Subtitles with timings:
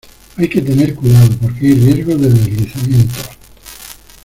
[0.37, 3.29] Hay que tener cuidado porque hay riesgo de deslizamientos.